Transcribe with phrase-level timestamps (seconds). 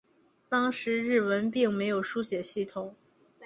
[0.49, 2.95] 当时日文并没有书写系统。